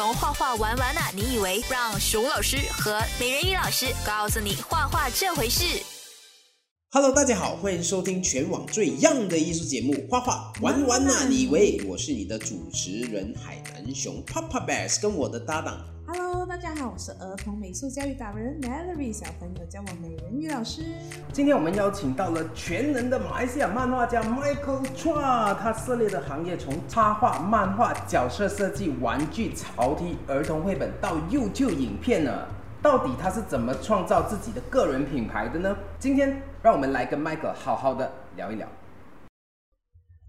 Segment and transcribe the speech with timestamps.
[0.00, 1.02] 容画画玩玩呐？
[1.14, 5.82] 你以为让熊老师和美人鱼老师告诉你画画这回事
[6.92, 15.78] ？Hello，大家好，欢迎收听全网最 young 的艺术节目《画画玩玩呐》，你以为我是你的主持人海南熊 Papa Bear，跟我的搭档。
[16.04, 20.82] Hello，大家好，我是儿童美术教育达人 Melody，小朋友叫我美人鱼老师。
[21.32, 32.48] 今天我们邀请到了全能的马来西亚漫画家 Michael Chua，他涉猎的行业从插画、漫画、角色设计、玩具、潮梯、儿童绘本到 YouTube 影片呢，
[32.82, 35.76] 到底他是怎么创造自己的个人品牌的呢？
[36.00, 38.68] 今天让我们来跟 Michael 好好的聊一聊。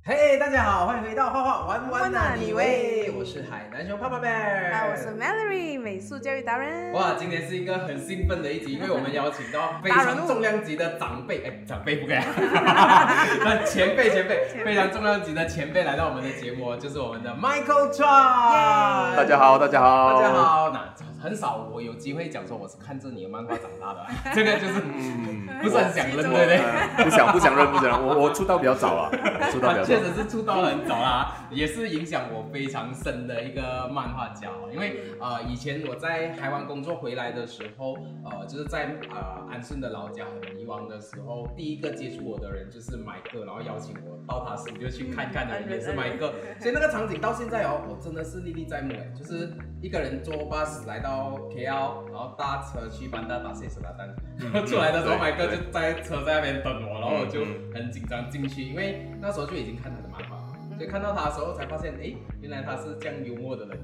[0.05, 6.93] 嘿，大家好，欢迎回到画画玩玩呐，你喂，我是海南熊泡泡 bear，啊，我是 Mallory 美术教育达人。
[6.93, 12.17] 哇，今天是一个很兴奋的一集，因为我们邀请到非常重量级的长辈， 哎，长辈不可以，
[13.67, 19.15] 前辈前辈，非常重量级的前辈来到我们的节目，就是我们的 Michael Chua。
[19.17, 21.10] 大家好，大家好，大家好，那。
[21.21, 27.03] 很少我有机会讲说我是看着你的漫画长大的， 这个就是嗯，不是很想认，对不对？
[27.03, 29.11] 不想不想认不想认，我我出道比较早啊，
[29.53, 34.49] 出道比较早，确实是出道很早啦，也是影响我非常深的一个漫画家。
[34.73, 37.93] 因为呃以前我在台湾工作回来的时候，
[38.25, 51.10] 呃就是在呃安顺的老家很迷茫的时候，第一个接触我的人就是麦克，然后邀请我到他 studio 去看看的人也是麦克，所以那个场景到现在哦，我真的是历历在目哎，就是一个人坐巴士来到。
[51.11, 54.07] 到 KL，然后搭车去班达打 C 十八单，
[54.65, 60.37] 出来的时候，麦哥就在车在那边等我，然后我就很紧张进去，因为那时候就已经看他的漫画，
[60.77, 63.77] 所以看到他的时候才发现，哎，原来他是这样幽默的人，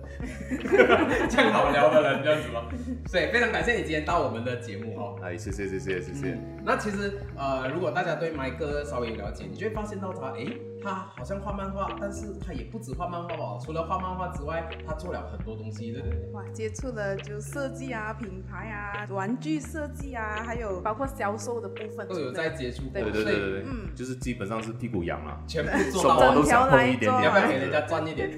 [1.30, 2.64] 这样好聊的人，这样子吗？
[3.08, 5.20] 所以非常感谢你今天到我们的节目哦。
[5.22, 6.38] 哎，谢谢谢谢谢谢。
[6.64, 10.46] 那其实呃，如果大家对麦哥稍微有了解，你就会发现到他，哎。
[10.84, 13.58] 他好像画漫画，但是他也不止画漫画吧？
[13.64, 16.30] 除了画漫画之外，他做了很多东西，对不对？
[16.34, 22.84] 哇，接触了就设计啊、品牌啊、玩具设计啊，还有包括销售的部分都有在接触。
[22.94, 28.30] 对对对对对，嗯，就是基本上是屁股痒啊，全部做到，什么都想碰一点点，要不要给人家赚一点？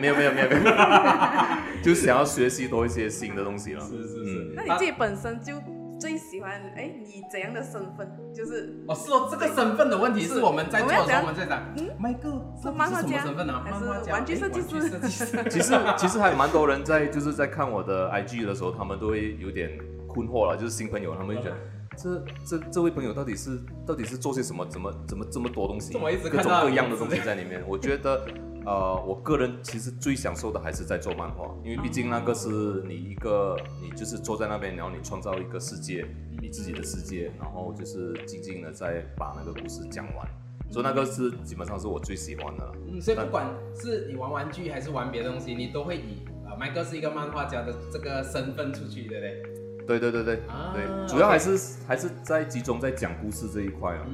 [0.00, 0.62] 没有没有没有没有，
[1.82, 3.80] 就想要学习多一些新的东西了。
[3.80, 5.54] 是是是，那你自己本身就。
[5.98, 8.08] 最喜欢哎，你怎样的身份？
[8.34, 11.62] 就是哦，是哦，这个身份的问题是我们在做的时候我们在讲。
[11.76, 13.62] 嗯，My God，是漫画家身份啊？
[13.64, 14.90] 还是玩具设计师？
[15.50, 19.76] 其实其实还有蛮多人在就是在看我的 IG 的时候，他们都会有点
[20.06, 21.52] 困惑了，就是新朋友，他们就讲
[21.96, 24.64] 这这这位朋友到底是到底是做些什么？
[24.66, 25.92] 怎么怎么这么多东西？
[25.92, 28.24] 各种各样的东西在里面，我觉得。
[28.68, 32.48] 呃，我个人其实最享受的还是在做漫画，因为毕竟那个是
[32.86, 36.06] 你一个，你就是坐在那边，然后你创造一个世界，
[36.38, 40.28] 你自己的世界，然后就是静静的在把那个故事讲完，
[40.70, 42.72] 所以那个是基本上是我最喜欢的。
[42.92, 49.42] 嗯，所以不管是你玩玩具还是玩别的东西，你都会以呃麦哥是一个漫画家的这个身份出去，对不对？
[49.86, 50.42] 对对对对，
[50.74, 54.06] 对，主要还是还是在集中在讲故事这一块啊。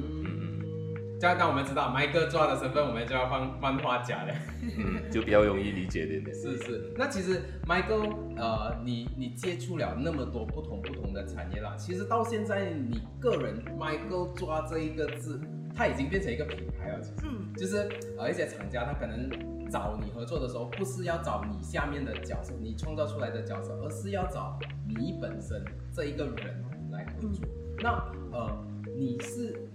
[1.21, 6.35] 刚刚我们知道麦哥抓的身份，我们就要放漫画家了， 嗯，就比较容易理解点点。
[6.35, 8.03] 是是，那其实麦哥，
[8.35, 15.39] 呃，你你接触了那么多不同不同的产业啦，其实到现在你个人麦哥抓这一个字，
[15.73, 17.01] 它已经变成一个品牌了。
[17.01, 19.29] 其实，嗯，就是呃一些厂家他可能
[19.71, 27.45] 找你合作的时候，不是要找你下面的角色，你创造出来的角色，而是要找你本身这一个人来合作。
[27.79, 27.91] 那
[28.31, 28.65] 呃。
[28.97, 29.67] 你是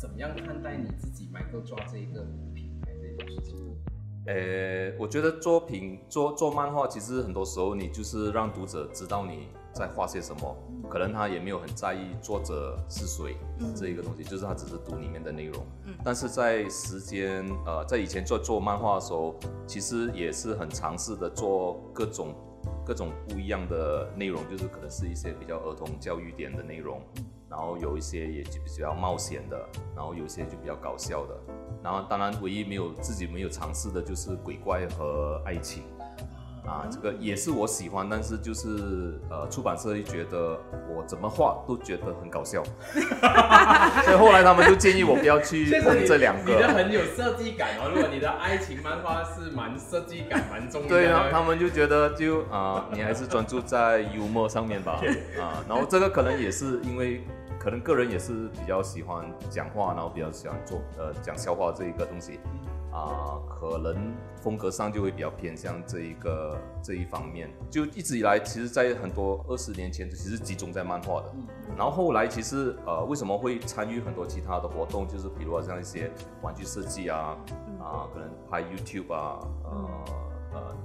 [0.00, 2.22] 怎么样看待你自己麦克抓这一个
[2.54, 3.76] 品牌这件事情？
[4.26, 10.56] 呃，我觉得作品做做漫画，其实很多时候你就是让读者知道你在画些什么，
[10.88, 13.36] 可能他也没有很在意作者是谁
[13.76, 15.62] 这一个东西，就是他只是读里面的内容。
[15.84, 15.94] 嗯。
[16.02, 22.34] 但是在时间呃在以前做做漫画的时候，其实也是很尝试的做各种
[22.86, 27.02] 各种不一样的内容，就是可能是一些比较儿童教育点的内容。
[27.50, 29.58] 然后有一些也就比较冒险的，
[29.96, 31.34] 然后有些就比较搞笑的，
[31.82, 35.82] 然后当然唯一没有自己没有尝试的就是鬼怪和爱情。
[36.66, 40.60] 啊，这个也是我喜欢，但是就是呃，出版社就觉得
[40.94, 42.62] 我怎么画都觉得很搞笑，
[44.04, 46.52] 所以后来他们就建议我不要去碰这两个。
[46.52, 50.88] 你的很有设计感哦，如果你的爱情漫画是蛮设计感蛮重的。
[50.88, 55.00] 对啊，他们就觉得就啊，你还是专注在幽默上面吧。
[55.40, 57.24] 啊，然后这个可能也是因为
[57.60, 62.40] 可能个人也是比较喜欢讲话，然后比较喜欢做呃讲笑话这一个东西。
[62.90, 64.12] 啊，可能
[64.42, 67.48] 风格上就会比较偏向这一个这一方面。
[67.70, 71.32] 就一直以来，其实，在很多二十年前，其实集中在漫画的。
[71.76, 75.06] 然后后来，其实呃，为什么会参与很多其他的活动？
[75.06, 76.10] 就是比如像一些
[76.42, 77.36] 玩具设计啊，
[77.78, 80.04] 啊，可能拍 YouTube 啊，呃
[80.54, 80.76] 呃，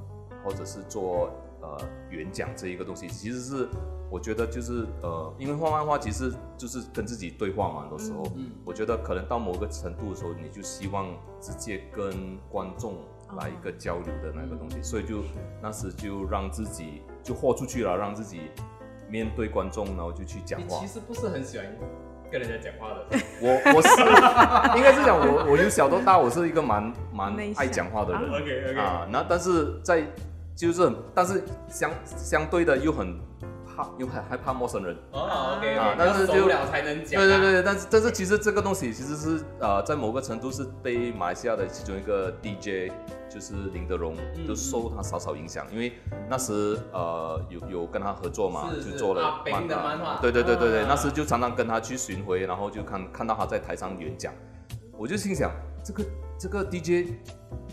[0.43, 1.31] 或者是做。
[1.65, 1.77] 呃
[2.11, 3.67] 演讲这一个东西，其实是
[4.09, 11.07] 我觉得就是呃，因为画漫画其实就是跟自己对话嘛，很多时候，嗯我觉得可能到某个程度的时候，你就希望
[11.41, 12.97] 直接跟观众
[13.37, 15.23] 来一个交流的那个东西，所以就
[15.61, 18.41] 那时就让自己就豁出去了，让自己
[19.09, 20.93] 面对观众，然后就去讲话你其。
[20.93, 21.65] 实不是很喜欢
[22.31, 23.05] 跟人家讲话的，
[23.41, 30.03] 我我是应该是讲我我由小到大我是一个蛮蛮爱讲话的人 OK OK 啊，那但是在
[30.55, 33.19] 就是但是相相对的又很
[33.65, 34.95] 怕又很害怕陌生人。
[35.11, 37.25] 哦，OK，啊但是就熟了才能讲、啊。
[37.27, 42.89] 对对对，但是但是其实这个东西其实是呃在某个程度是被马来西亚的其中一个 DJ
[43.29, 45.91] 就是林德荣嗯就受他少少影响，因为
[46.29, 49.41] 那时呃有有跟他合作嘛，是就做了
[50.21, 54.33] 对对对对对，啊那时就常常跟他去巡回，然后就看看到他在台上演讲，
[54.97, 55.51] 我就心想
[55.83, 56.01] 这个
[56.37, 57.13] 这个 DJ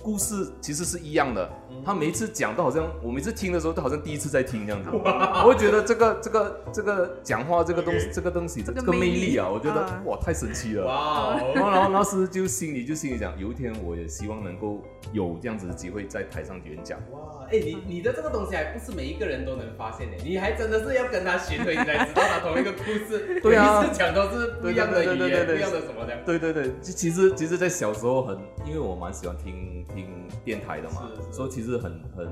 [0.02, 1.82] 故事其实是一样的，嗯。
[1.84, 10.02] 他每一次讲都好像我每次听的时候都好像第一次在听这样子，我会觉得这个这个这个讲话这个东西这个东西这个个魅魅力力啊，我觉得啊。
[10.04, 10.86] 哇太神奇了。
[10.86, 14.80] 哇哦，然后，然后那时就心里就心里想，有一天我也希望能够
[15.12, 17.00] 有这样子的机会在台上演讲。
[17.10, 23.80] 哇，哎，你你的这个东西还不是每一个人都能发现的，你还真的是要跟他巡回，你才知道他同一个故事，对啊。
[23.80, 26.16] 每一次讲都是不一样的语言，对对对对对不一样的什么的。
[26.24, 32.28] 对对对，其其实其实，在小时候很，因为我蛮喜欢听听电台的嘛所以其实很很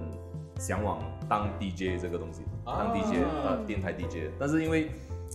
[0.58, 4.90] 向往当 DJ 这个东西，当啊 DJ 呃电台 DJ，但是因为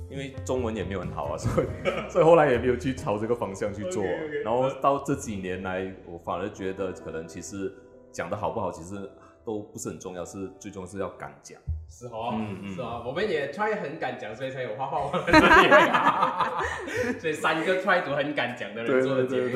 [0.09, 1.67] 因为中文也没有很好啊， 所以
[2.09, 4.03] 所以后来也没有去朝这个方向去做。
[4.43, 7.73] 然后到这几年来，我反而觉得可能其实
[8.11, 9.09] 讲的好不好，其实
[9.45, 11.57] 都不是很重要，是最重要是要敢讲。
[11.87, 19.47] 是哦，嗯嗯是哦，我们也 try 很敢讲，所以才有画画王的这里所以三个 try 都很敢讲的人做的节目。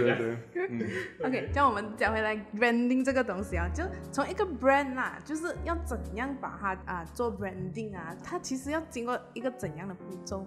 [1.25, 10.45] OK，这样 我们讲回来 branding 这个东西啊，就从一个 brand 啦，就是要怎样把它啊做 branding 啊，它其实要经过一个怎样的步骤？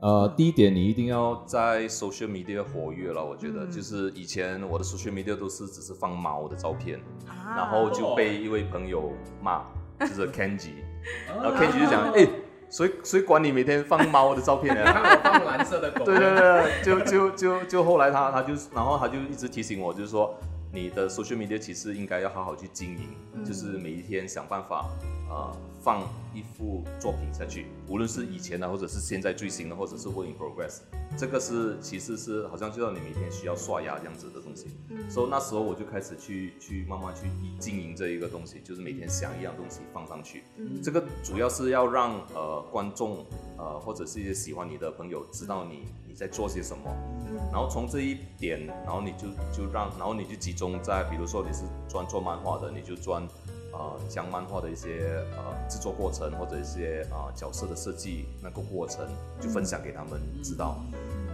[0.00, 3.24] 呃，第一点，你一定要在 social media 活跃了。
[3.24, 3.70] 我觉得，嗯。
[3.70, 7.56] 就是以前我的 social media 都是只是放猫的照片，啊。
[7.56, 9.12] 然后就被一位朋友
[9.42, 9.62] 骂，
[10.00, 10.74] 就是 Kenji，
[11.26, 12.28] 然后啊 Kenji 就讲，哎、
[12.68, 14.82] 谁谁管你每天放猫的照片呢？
[14.84, 20.34] 看我放蓝色的狗，对对对，就就就就后来他他就然后他就一直提醒我，就是说
[20.70, 23.42] 你的 social media 其实应该要好好去经营，嗯。
[23.44, 24.84] 就是每一天想办法
[25.28, 26.02] 呃放
[26.34, 30.80] 一幅作品下去，无论是以前的或者是现在最新的，或者是 work in progress，
[31.16, 34.68] 这个是其实是好像就像你每天需要刷牙这样子的东西。
[34.88, 37.28] 嗯所以那时候我就开始去去慢慢去
[37.58, 40.42] 经营这一个东西，就是每天想一样东西放上去。
[40.56, 43.24] 嗯这个主要是要让呃观众
[43.58, 46.84] 呃或者是一些喜欢你的朋友知道你你在做些什么，
[47.28, 53.28] 嗯然后从这一点，然后你就就让，然后你就集中在，比如说你是专做漫画的，你就专
[53.76, 59.06] 呃将漫画的一些呃制作过程或者一些呃角色的设计那个过程
[59.40, 60.78] 就分享给他们知道，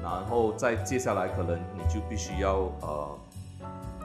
[0.02, 3.18] 然后再接下来可能你就必须要呃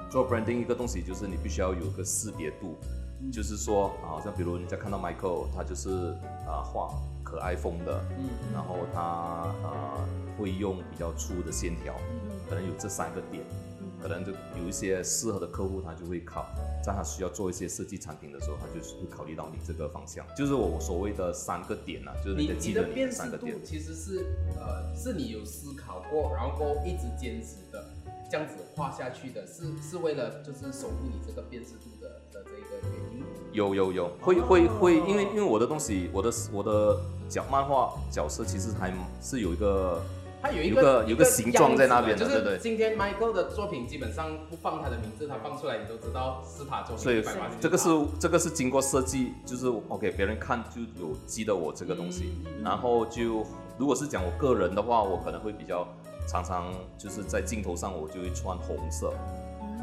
[0.09, 2.75] 做 branding 一个东西，就是你必须要有个识别度，
[3.31, 6.13] 就是说啊好像比如人家看到 Michael，他就是
[6.47, 6.93] 啊、画
[7.23, 9.01] 可爱风的，嗯然后他
[9.63, 10.07] 呃
[10.37, 11.93] 会用比较粗的线条，
[12.49, 13.43] 可能有这三个点，
[14.05, 14.31] 可能就
[14.61, 16.45] 有一些适合的客户，他就会考，
[16.85, 23.65] 在他需要做一些设计产品的时候，他就是会考虑到你这个方向，就是我所谓的三个点啊，就是你人家记得你你的辨识的三个点度。
[23.65, 24.27] 其实是
[24.59, 27.83] 呃，是你有思考过，然后一直坚持的，
[28.29, 33.23] 这样子画下去的，是是为了就是守护你这个辨识度的的这一个原因。
[33.53, 39.99] 有有有，会会会，因为因为我的东西，我的我的角漫画角色其实还是有一个
[40.45, 42.43] 它有一个有个形状在那边的对对。
[42.43, 47.03] 就是今天 Michael 的作品基本上不放他的名字，他放出来你都知道是他作品。
[47.03, 47.23] 所以
[47.59, 52.63] 这个是这个是经过设计，就是 OK 别人看就有记得我这个东西，嗯。
[52.63, 53.43] 然后就
[53.79, 55.87] 如果是讲我个人的话，我可能会比较
[56.27, 59.11] 常常就是在镜头上我就会穿红色，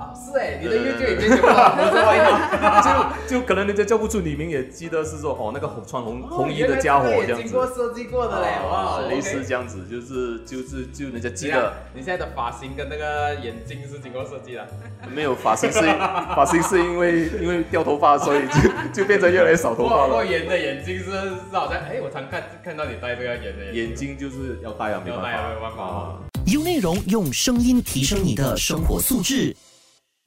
[0.03, 3.13] 啊，是哎，你的对对 YouTube 里面全部都是外套。
[3.29, 11.73] 就就可能人家叫不出你名，也记得是说哦那个红穿红红衣的家伙这样经过设计过的嘞，哇啊，类似这样子，就是就是就人家记得。
[11.95, 14.67] 你现在的发型跟那个眼镜是经过设计的。
[15.15, 18.41] 没有发型是发型是因为因为掉头发，所以
[18.93, 20.09] 就就变成越来越少头发了。
[20.09, 29.55] 过眼的眼镜是是好像，哎，我常看看到你戴这个眼的眼睛就是要戴啊，没办法，要戴啊没有办法啊有内容，用声音提升你的生活素质。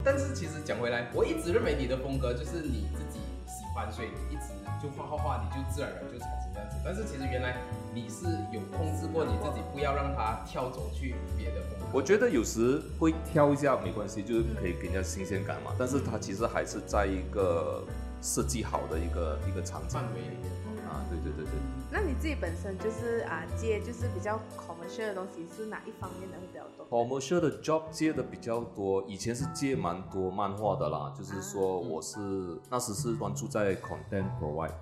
[0.06, 6.76] 但是其实讲回来，我一直认为你的风格就是你自己喜欢，所以你一直就画画画，你就自然而然就产生这样子。
[6.84, 7.56] 但是其实原来
[7.92, 11.86] 你是有控制过你自己，不要让它跳走去别的风格。
[11.92, 15.74] 我觉得有时会挑一下没关系，就是可以给人家新鲜感嘛。
[15.76, 17.82] 但是它其实还是在一个
[18.22, 20.46] 设计好的一个一个场景范围里面。
[20.86, 21.50] 啊，对对对对。
[21.90, 24.38] 那你自己本身就是啊接就是比较
[24.86, 32.18] commercial 的东西是哪一方面的会比较多？commercial 的 job 接的比较多，以前是接蛮多漫画的啦，就是说我是
[32.70, 34.72] 那时是专注在 content provide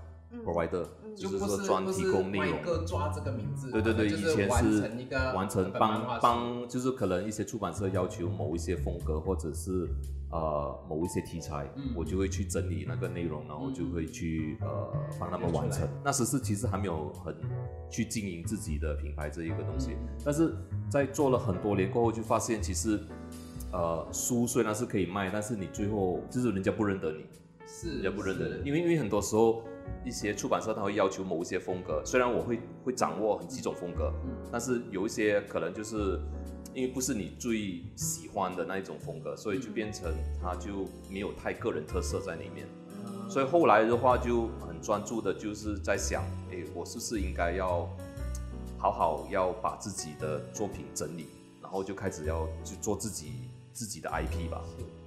[0.45, 9.89] provider，就是不说专提供内容抓这个名字，对对对，以前完是成一个完成帮帮，就是可能一些出版社要求某一些风格，或者是
[10.31, 15.89] 呃某一些题材，嗯我就会去整理那个内容，然后就会去呃帮他们完成。
[16.05, 17.35] 那时是其实还没有很
[17.91, 20.55] 去经营自己的品牌这一个东西，嗯但是
[20.91, 23.01] 在做了很多年过后，就发现其实
[23.73, 27.25] 呃书虽然是可以卖，但是你最后就是人家不认得你。
[27.67, 29.65] 是人家不认得你，因为因为很多时候
[30.05, 34.13] 一些出版社他会要求某一些风格，虽然我会会掌握很几种风格，
[34.53, 36.21] 但是有一些可能就是
[36.75, 40.13] 因为不是你最喜欢的那一种风格，所以就变成
[40.43, 42.67] 它就没有太个人特色在里面。
[43.29, 47.89] 所以后来的话就很专注的，就是在想，诶，我是不是应该要
[48.77, 51.29] 好好要把自己的作品整理，
[51.63, 53.33] 然后就开始要去做自己
[53.73, 54.63] 自己的 IP 吧。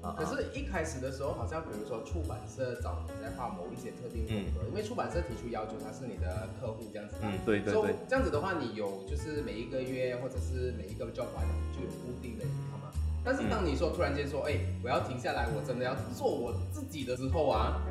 [0.07, 7.15] 啊可是，一开始的时候，好像比如说出版社找你在画某一些特定风格，因为出版社提出要求，他是你的客户这样子。
[7.21, 7.95] 嗯，对对对。
[8.07, 12.87] 这样子的话，你有就是每一个月或者是每一个 job 完了，你就有固定的 income 嘛。
[13.23, 17.83] 但是当你说突然间说，哎、我要停下来，我真的要做我自己的时候啊，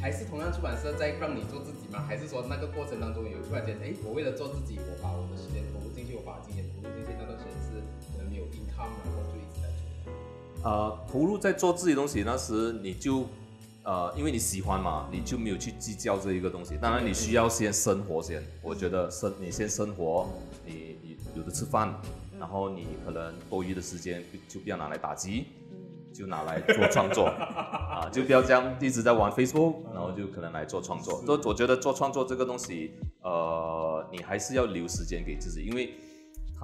[0.00, 2.00] 还是同样出版社在让你做自己吗？
[2.08, 9.73] 还是说那个过程当中有突然间，哎、我为了做自己，我把我的时间投入进去，我把金钱投入进去，那段时间是可能没有 income，然后就一直在做。
[10.64, 13.26] 呃，投入在做自己东西，那时你就
[13.82, 16.78] 呃，因为你喜欢嘛，你就没有去计较这一个东西。
[16.80, 20.26] 当然，你需要先生活先，我觉得生你先生活，
[20.64, 21.94] 你你有的吃饭，
[22.38, 25.48] 然后你可能多余的时间就不要拿来打机，
[26.14, 27.26] 就拿来做创作。
[27.94, 31.22] 啊，就不要这样一直在玩 Facebook，然后就可能来做创作。
[31.26, 35.92] 都我觉得做创作这个东西，呃，你还是要留时间给自己，因为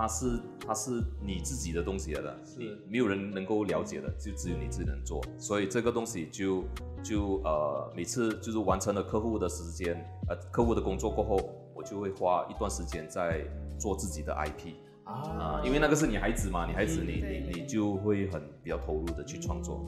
[0.01, 5.23] 它是它是你自己的东西来的，你没有人能够了解的，就只有你自己能做。
[5.37, 6.65] 所以这个东西就
[7.03, 11.37] 就呃每次就是完成了客户的时间，呃客户的工作过后，
[11.75, 13.45] 我就会花一段时间在
[13.79, 14.73] 做自己的 IP
[15.05, 17.45] 啊、因为那个是你孩子嘛，你孩子你对。
[17.53, 19.85] 你你就会很比较投入的去创作。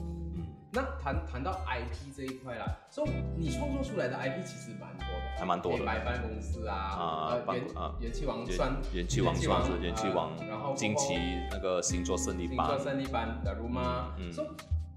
[0.75, 5.77] 那谈谈到 IP 这一块啦，说、你创作出来的 IP 其实蛮多的，还蛮多的。
[5.77, 11.13] 黑白办公室啊，啊呃元啊元气王元算元气王算是元气王呃，然后惊奇
[11.51, 12.67] 那个星座胜利班。
[12.67, 13.77] 星座，胜利班的 m
[14.17, 14.33] 嗯。
[14.33, 14.43] 说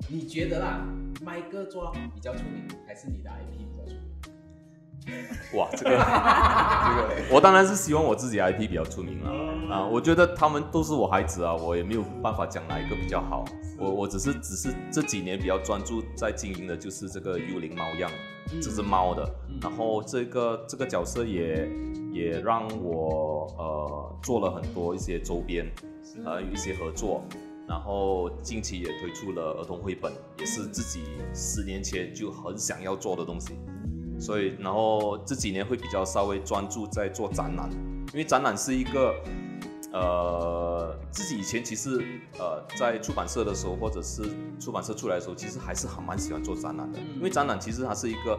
[0.09, 0.81] 你觉得啦，
[1.21, 4.26] 麦哥做比较出名，还是你的 IP 比较出名？
[5.55, 9.31] 哇，这个这个，我当然是希望我自己 IP 比较出名了
[9.75, 9.87] 啊！
[9.87, 13.45] 我觉得他们都是我孩子啊，我也没有办法讲哪一个比较好。
[13.79, 18.11] 我我只是只是这几年比较专注在经营的就是这个幽灵猫样，
[18.61, 19.29] 这只猫的。
[19.63, 21.69] 然后这个这个角色也
[22.13, 25.71] 也让我呃做了很多一些周边，
[26.25, 27.23] 呃有一些合作。
[27.69, 31.03] 然后近期也推出了儿童绘本，也是自己
[31.35, 33.59] 十年前就很想要做的东西。
[34.19, 37.71] 所以，然后这几年会比较稍微专注在做展览，
[38.13, 39.15] 因为展览是一个，
[39.93, 42.03] 呃，自己以前其实
[42.39, 44.23] 呃在出版社的时候，或者是
[44.59, 48.39] 出版社出来的时候，其实还是很蛮喜欢做展览的，因为展览其实它是一个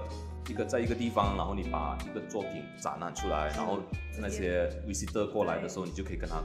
[0.49, 3.79] 一个在一个地方，然后你把一个作品展览出来，然后
[4.19, 6.41] 那些 visitor 过来的时候，你就可以跟他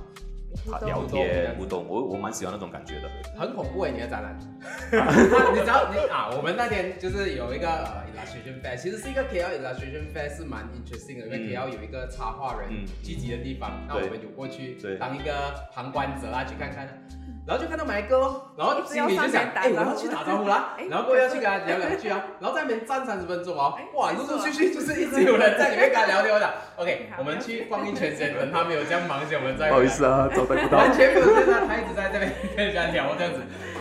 [0.84, 3.08] 聊天互动，我我蛮喜欢那种感觉的。
[3.38, 4.38] 很恐怖哎，你的展览。
[5.52, 16.88] 你知道你啊，我们那天就是有一个呃 illustration fair，其实是一个 KL illustration fair 是蛮 interesting 的，因为嗯 KL 有一个插画人嗯聚集的地方，那我们就过去当一个旁观者啊，去看看。
[17.46, 26.54] 然后就看到埋哥咯，然后心里就想，哎，我要去打招呼啦哎，然后过后要去跟他聊两句啊，然后在那边站三十分钟哦哎，哇，陆陆续续就是一直有人在里面跟他聊天的。
[26.78, 30.78] OK，我们去逛一圈先，等他没有这样忙先，我们再不好意思啊，招待 不到。
[30.78, 33.40] 完全没有见到他一直在这边跟人家聊这样子。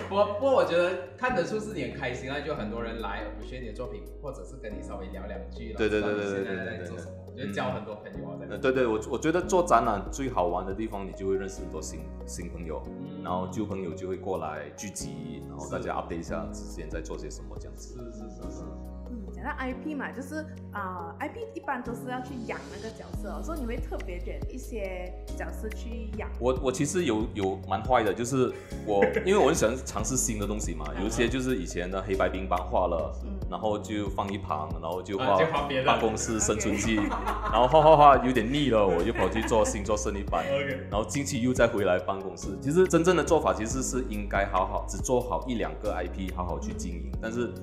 [0.09, 6.97] 不过不过我觉得看得出是你很开心啊，就很多人来我们学你的作品，或者是跟你稍微聊两句，对对对对知道你现在对对对
[7.35, 8.37] 在做什么，我觉得交很多朋友啊。
[8.61, 12.81] 对对，我我觉得做展览最好玩的地方，你就会认识很多新新朋友，
[13.23, 17.95] 然后旧朋友就会过来聚集，然后大家 update 一下之前在做些什么这样子。
[17.95, 18.63] 是是是是。
[19.41, 26.29] 嗯，讲到 IP 嘛，就是啊、IP 一般都是要去养那个角色、哦，所以你会特别选一些角色去养。
[26.39, 28.53] 我我其实有有蛮坏的，就是
[28.85, 33.13] 我因为我很喜欢尝试新的东西嘛，有一些就是以前的黑白冰板画了，
[33.49, 35.37] 然后就放一旁，然后就画
[35.85, 40.45] 办公室生存记，然后画画画有点腻了，我就跑去做星座胜利版。
[40.89, 42.47] 然后近期又再回来办公室。
[42.61, 47.11] 其实真正的做法其实是应该好好只做好一两个 IP，好好去经营。
[47.21, 47.53] 但是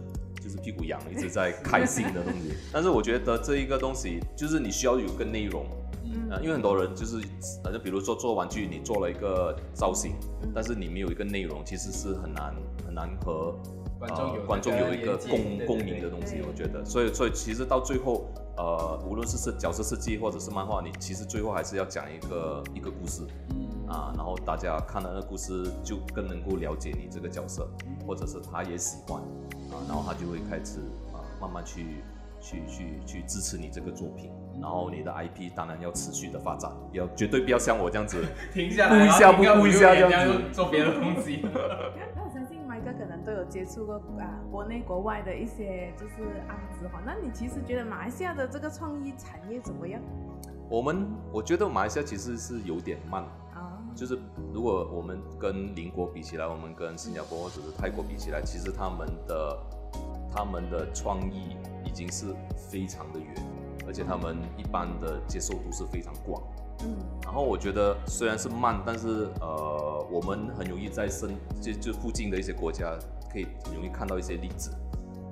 [0.48, 2.54] 是屁股痒，一直在开心的东西。
[2.72, 5.66] 但是我觉得这一个东西就是你需要有个内容，
[6.04, 6.30] 嗯。
[6.30, 7.20] 啊，因为很多人就是，
[7.62, 10.12] 反正比如说做玩具，你做了一个造型，
[10.42, 10.50] 嗯。
[10.54, 12.54] 但是你没有一个内容，其实是很难
[12.86, 13.54] 很难和
[13.98, 23.22] 观众有呃、观众有一个共对对共鸣的东西，我觉得，所以所以其实到最后，呃，无论是设角色设计或者是漫画，你其实最后还是要讲一个一个故事
[23.88, 27.68] 啊，然后大家看了那故事就更能够了解你这个角色，
[28.06, 29.20] 或者是他也喜欢
[29.70, 30.80] 啊，然后他就会开始
[31.12, 32.02] 啊慢慢去
[32.40, 34.30] 去去去支持你这个作品。
[34.60, 41.42] 然后你的 IP 当然要持续的发展，要绝对不要像我这样子， 停下来，顾一下不顾一下这样子做别的东西。
[42.16, 47.00] 那我相信麦哥可能都有接触过啊国内国外的一些就是案子哈。
[47.06, 50.02] 那你其实觉得马来西亚的这个创意产业怎么样
[50.68, 53.47] 我们我觉得马来西亚其实是有点慢，啊？
[53.98, 54.16] 就是
[54.54, 59.58] 如果我们跟邻国比起来，我们跟新加坡或者是泰国比起来，其实他们的
[60.32, 62.26] 他们的创意已经是
[62.70, 63.34] 非常的远，
[63.88, 66.40] 而且他们一般的接受度是非常广。
[66.80, 72.96] 嗯然后我觉得虽然是慢，但是呃，我们很容易在身就就附近的一些国家
[73.32, 74.70] 可以很容易看到一些例子，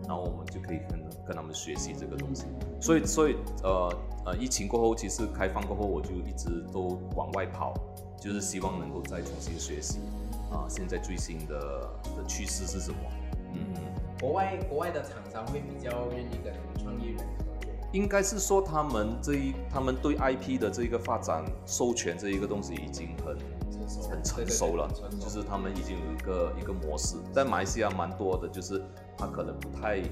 [0.08, 2.45] 然后我们就可以跟跟他们学习这个东西。
[2.80, 3.92] 所以所以呃
[4.26, 7.75] 呃，疫情过后，其实开放过后，我就一直都往外跑，
[8.21, 9.99] 就是希望能够再重新学习
[10.50, 11.59] 啊、现在最新的
[12.16, 12.99] 的趋势是什么？
[13.52, 13.61] 嗯。
[14.18, 17.71] 国外国外的厂商会比较愿意跟创意人合作。
[17.92, 23.37] 应该是说他们这一他们对 IP 的这一个发展授权这一个东西已经很
[24.11, 24.90] 很成熟了
[25.21, 28.83] 就是他们已经有一个一个模式，在马来西亚蛮多的，就是
[29.18, 30.09] 他可能不太不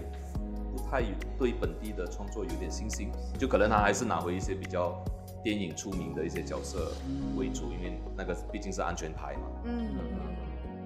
[0.94, 1.02] 太
[1.36, 4.94] 对本地的创作有点信心，就可能他还是拿回一些比较
[5.42, 6.92] 电影出名的一些角色
[7.36, 9.42] 为主，因为那个毕竟是安全牌嘛。
[9.64, 9.88] 嗯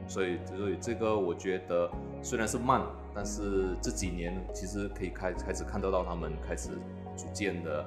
[0.09, 1.91] 所以，所以这个我觉得
[2.23, 2.81] 虽然是慢，
[3.15, 6.71] 但是这几年其实可以开开始看得到他们开始
[7.15, 7.83] 逐渐的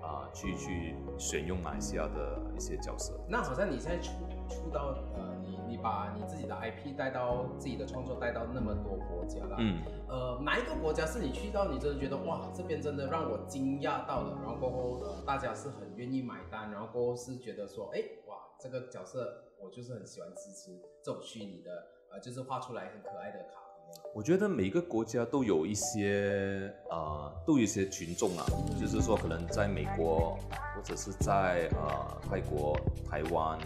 [0.00, 3.18] 啊、去去选用马来西亚的一些角色。
[3.28, 4.12] 那好像你现在出
[4.48, 5.33] 出到呃，
[5.74, 19.28] 你你把你自己的 IP 带到自己的创作带到那么多国家啦，嗯，呃，哪一个国家是你去到你真的觉得哇，这边真的让我惊讶到了，然后过后呃大家是很愿意买单，然后过后是觉得说，哎哇，这个角色
[19.60, 20.70] 我就是很喜欢支持
[21.02, 21.70] 这种虚拟的，
[22.12, 24.12] 呃，就是画出来很可爱的卡通。
[24.14, 28.46] 我觉得每个国家都有一些啊、都有一些群众啊，
[28.80, 30.38] 就是说可能在美国
[30.74, 33.58] 或者是在呃泰国、台湾，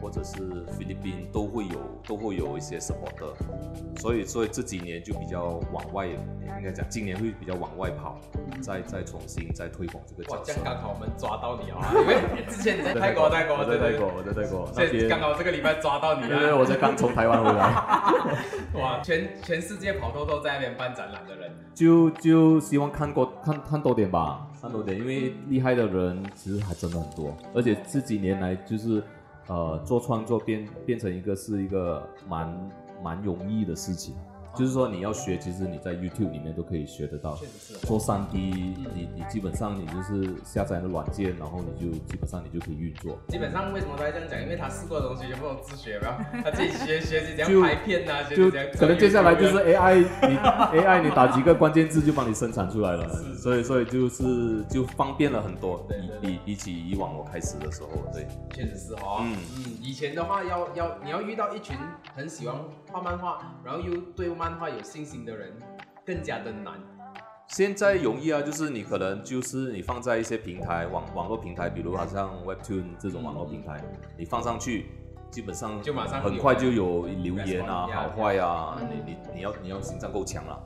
[0.00, 8.18] 或者是菲律宾都会有都会有一些什么的，所以所以这几年就比较往外，应该讲今年会比较往外跑，
[8.60, 10.52] 再再重新再推广这个哇，角色。
[10.52, 10.64] 这样。
[10.64, 16.56] 刚好我们抓到你啊， 因为之前你在泰国，泰国，我在对对泰国，我在泰国，所以刚好这个礼拜抓到你因为啊！
[16.56, 17.66] 我才刚从台湾回来。
[18.80, 29.02] 哇，全全世界跑透透在那边办展览的人，就就希望看过看看多点吧，看多点，因为厉害的人其实还真的很多，而且这几年来就是
[29.46, 32.70] 呃做创作变变成一个是一个蛮
[33.02, 34.14] 蛮容易的事情，
[34.56, 37.46] 就是说你要学，其实你在 YouTube 里面都可以学得到确。
[37.46, 37.86] 实是。
[37.86, 43.18] 做三 D，你你基本上你就是下载的软件，然后你就基本上你就可以运作。
[43.28, 44.42] 基本上为什么他会这样讲？
[44.42, 46.42] 因为他试过的东西全部都自学，没有？
[46.42, 50.36] 他自己学学习怎就样拍片啊，学就习怎样可能接下来就是 AI，你
[50.80, 59.18] AI 你打几个关键字就帮你生产出来了，是所以所以就是就方便了很多，对对比比比起以往我开始的时候，对，确实是哦。
[59.20, 61.76] 嗯嗯以前的话要要你要遇到一群
[62.14, 62.56] 很喜欢
[62.90, 65.52] 画漫画，然后又对漫漫画有信心的人，
[66.04, 66.74] 更加的难。
[67.48, 73.82] 现在容易啊，就是你可能就是你放在一些平台网网络平台，比如好像 Webtoon 这种网络平台，
[74.16, 74.86] 你放上去。
[75.32, 80.56] 基本上就马上很快就有留言啊，好坏啊，你你你要你要心脏够强了，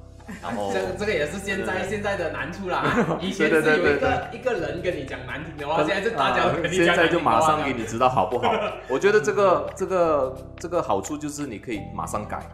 [0.42, 2.82] 然后这个这个也是现在对现在的难处啦。
[3.20, 7.84] 以前是有一个一个人跟你讲难听的话，现在是大家啊都跟你讲现在就马上给你。
[7.90, 8.52] 知道好不好。
[8.88, 12.48] 我觉得这个这个这个好处就是你可以马上改，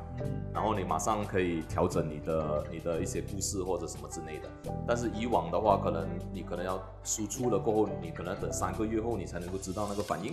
[0.55, 4.49] 然后你马上可以调整你的你的一些故事或者什么之类的。
[4.89, 10.33] 但是以往的话，可能你可能要输出了过后，你可能要等三个月后你才能够知道那个反应。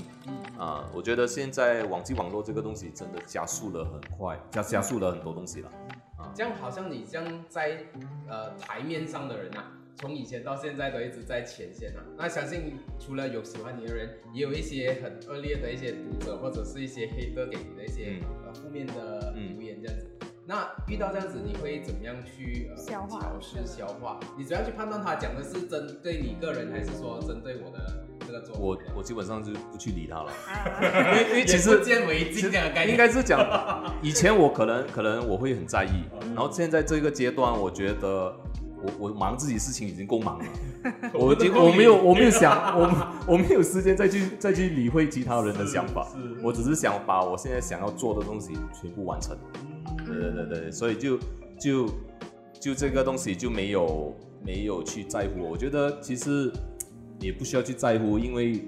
[0.58, 5.70] 啊，我觉得现在网际网络这个东西真的加速了很快，加加速了很多东西了。
[6.34, 7.84] 这样好像你这样在
[8.28, 12.04] 呃台面上的人啊，从以前到现在都一直在前线啊。
[12.18, 20.08] 那相信除了有喜欢你的人，也有一些很恶劣的一些读者，或者是一些黑哥给你的一些、嗯呃负面的嗯留言这样子。
[20.46, 24.20] 那遇到这样子，你会怎么样去、呃、消化调试消化？
[24.38, 28.06] 你怎样去判断他讲的是针对你个人，还是说针对我的？
[28.60, 31.12] 我我基本上就不去理他了，啊。
[31.12, 33.40] 因为因为其实不见为净这样的概念，应该是讲，
[34.02, 38.36] 以前我可能可能我会很在意，然后现在这个阶段，我觉得
[38.82, 40.46] 我我忙自己事情已经够忙了，
[41.14, 46.08] 我已经我没有我没有想 我我没有时间再去再去理会其他人的想法，
[46.42, 49.38] 我只是想把我现在想要做的东西全部完成。
[50.06, 51.18] 对对对对，所以就
[51.60, 51.90] 就
[52.60, 54.14] 就这个东西就没有
[54.46, 55.50] 没有去在乎。
[55.50, 56.52] 我觉得其实
[57.20, 58.66] 也不需要去在乎，因为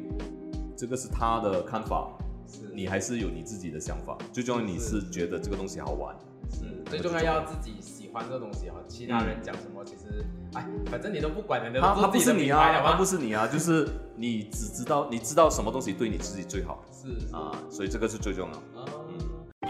[0.76, 2.10] 这个是他的看法，
[2.48, 4.18] 是你还是有你自己的想法。
[4.32, 6.16] 最重要你是觉得这个东西好玩，
[6.50, 18.82] 是最重要要自己喜欢这个东西啊，其他人讲什么其实哎，反正你都不管的，他他不是你啊，他不是是你啊，就是你只知道你知道什么东西对你自己最好是是啊，所以这个是最重要。
[18.82, 18.86] 啊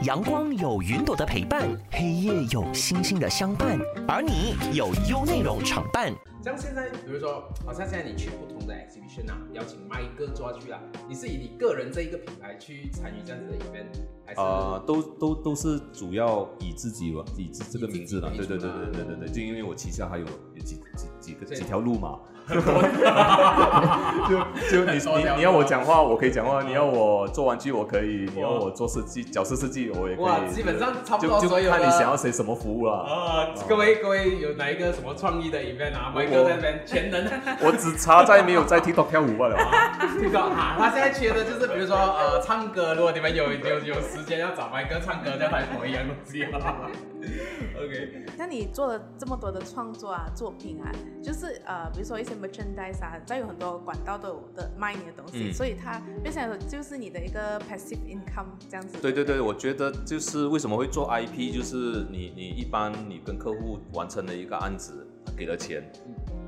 [0.03, 6.13] 阳光有云朵的陪伴，黑夜有星星的相伴，而你有优内容常伴。
[6.45, 10.79] 像现在，比如说，好像现在你去不同的 exhibition 啊，邀请麦哥抓去啊，
[11.09, 13.87] 你是以你个人这一个品牌去参与这样子的 event，
[14.23, 14.39] 还是？
[14.39, 22.61] 呃，都都都是主要以自己吧以自这个名字啦，对对对啊对对对对，就因为我旗下还有有几几几个几条路嘛，就
[24.69, 30.25] 就你你你要我讲话，我可以讲话；你要我做玩具，我可以；你要我做设计角色设计，我也可以。
[30.25, 32.93] 哇，基本上差不多所有的看你想要谁什么服务了。
[32.93, 36.11] 啊，各位各位有哪一个什么创意的 event 啊？
[36.13, 37.25] 麦哥在那边全能。
[37.61, 39.57] 我只差在没有在 TikTok 跳舞罢了。
[40.19, 46.89] 这个啊，他现在缺的就是比如说呃唱歌，如果你们有有有时间要找麦哥唱歌，叫他播一样东西啊。
[47.75, 50.91] OK，那你做了这么多的创作啊、作品啊，
[51.23, 58.97] 就是呃，比如说一些 merchandise 啊，再有很多管道都有的卖你的东西，嗯所以它变成就是你的一个 passive income 这样子。
[59.01, 65.83] 对对对，我觉得就是为什么会做 IP，就是你你一般你跟客户完成了一个案子，给了钱，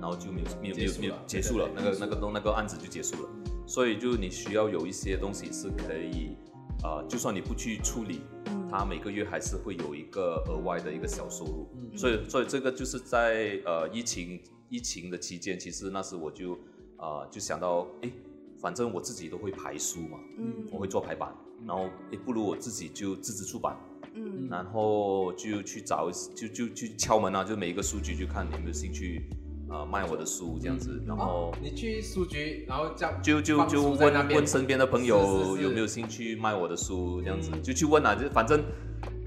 [0.08, 3.30] 然后就没有没有没有没有结束了，那个那个东那个案子就结束了，
[3.66, 6.38] 所以就你需要有一些东西是可以，
[6.82, 8.70] 呃，就算你不去处理，嗯。
[8.72, 11.98] 它每个月还是会有一个额外的一个小收入，嗯。
[11.98, 16.58] 所以所以这个就是在呃疫情疫情的期间，其实那时我就
[17.00, 18.14] 呃就想到，诶，
[18.62, 20.66] 反正我自己都会排书嘛，嗯。
[20.72, 23.76] 我会做排版，然后诶不如我自己就自制出版，
[24.14, 24.48] 嗯。
[24.50, 29.30] 然后就去找就就去敲门啊，就每一个数据去看你有没有兴趣
[29.70, 37.62] 呃卖我的书这样子，然后哦，你去书局，然后这样就就就问问身边的朋友有没有兴趣卖我的书这样子，嗯。
[37.62, 38.64] 就去问啊，就反正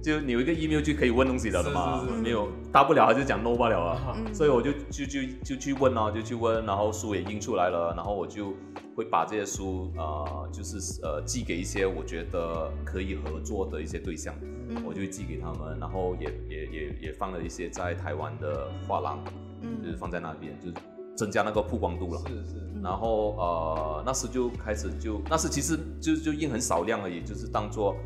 [0.03, 4.16] 就你有一个 email 就可以问东西了的嘛是是是，没有大不了还是讲 no 罢了啊。
[4.33, 8.55] 所以我就就就就去问啊，就去问，然后书也印出来了，然后我就
[8.96, 14.35] 会把这些书呃，就是呃寄给一些我觉得可以合作的一些对象，
[14.68, 14.83] 嗯。
[14.87, 19.22] 我就会寄给他们，然后也也也也放了一些在台湾的画廊，
[19.61, 20.75] 就是嗯放在那边，就是
[21.16, 22.20] 增加那个曝光度了。
[22.27, 27.96] 是是，然后呃，那时就开始就那时其实就就印很少量而已，就是当做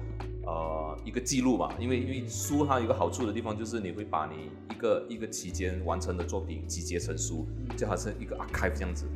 [0.46, 1.72] 呃一个记录吧。
[1.78, 9.06] 因为因为书它有一个好处的地方，就是你会把你一个一个期间完成的作品集结成书，就好像一个 archive 这样子。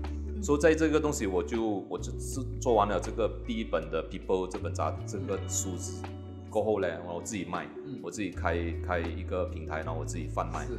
[0.40, 5.70] 所以在这个东西，我就我就是做完了这个第一本的 People 这本杂这个书
[6.48, 7.98] 过后呢，我自己卖，嗯。
[8.01, 10.79] 我自己开开一个平台，然后我自己贩卖，是，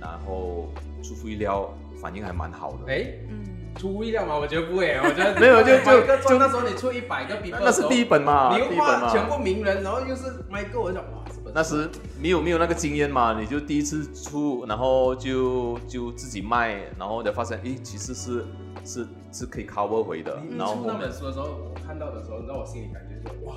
[0.00, 0.68] 然后
[1.02, 2.92] 出乎意料反应还蛮好的。
[2.92, 3.06] 哎。
[3.28, 3.44] 嗯
[3.78, 4.36] 出乎意料吗？
[4.36, 9.08] 我觉得不会，我觉得 没有就就就那时候你出一百个 b 那那是第一本嘛，你第一本嘛。
[9.08, 11.88] 画全部名人，然后又是麦哥，我就想哇，这本那时
[12.20, 18.44] 没有没有那个经验嘛，你就第一次出，然后就就自己卖，然后才发现，诶，其实是
[18.84, 20.58] 是是可以 cover 回的你。
[20.58, 23.54] 然后那本书的时候，我看到的时候，你知道我心里感觉就是哇，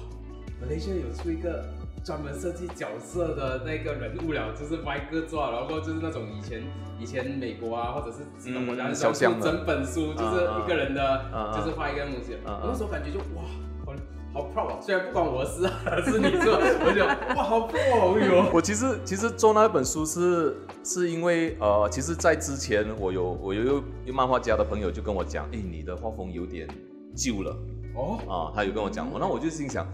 [0.62, 1.66] 马来西亚有出一个
[2.04, 6.62] 专门设计角色的那个人物了，就是歪哥做，然后就是那种以前
[7.00, 9.46] 以前美国啊，或者是其他国家嗯小象的。
[9.46, 12.38] 整本书就是一个人的，就是画一个东西。
[12.46, 13.44] 我那时候感觉就哇，
[13.86, 13.94] 好
[14.34, 14.82] 好 proud 啊！
[14.82, 15.72] 虽然不关我的事啊，
[16.04, 18.46] 是你做，我就哇，好 proud 哎呦。
[18.52, 26.68] 我其实其实做那本书是是因为呃，其实，在之前我有我有一漫画家的朋友就跟我讲，哎，你的画风有点
[27.16, 27.56] 旧了。
[27.96, 29.88] 哦，啊，他有跟我讲，我那我就心想，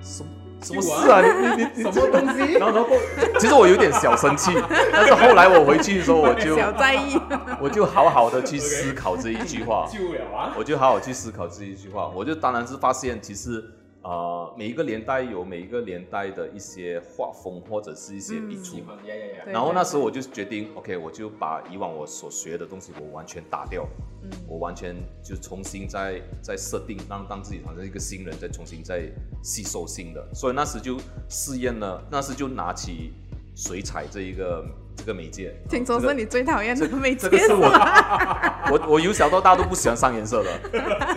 [0.00, 0.30] 什么
[0.62, 1.20] 什么事啊？
[1.22, 2.54] 你你你什么东西？
[2.54, 2.90] 然后然后
[3.38, 4.52] 其实我有点小生气，
[4.92, 7.20] 但是后来我回去的时候，我就小在意，
[7.60, 10.52] 我就好好的去思考这一句话， 救了啊！
[10.56, 13.62] 我就好好去思考这一句话，我就当然是发现，其实
[14.06, 18.82] 呃每一个年代有每一个年代的一些画风或者是一些笔触喜。
[18.82, 19.44] 欢呀呀呀！
[19.44, 23.84] 对然后那时候我就决定，OK，我就把以往我所学的东西我完全打掉，
[24.22, 29.10] 嗯我完全就重新再再设定，让让自己好像一个新人，再重新再
[29.42, 30.24] 吸收新的。
[30.32, 30.96] 所以那时就
[31.28, 33.12] 试验了，那时就拿起
[33.56, 34.64] 水彩这一个
[34.96, 35.52] 这个媒介。
[35.68, 38.70] 听说是你最讨厌的媒介这个是我吧？
[38.70, 40.60] 我我由小到大都不喜欢上颜色的，